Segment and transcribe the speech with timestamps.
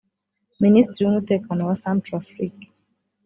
[0.63, 2.65] Minisitiri w’Umutekano wa Centrafrique